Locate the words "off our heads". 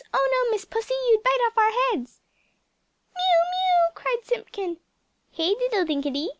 1.45-2.21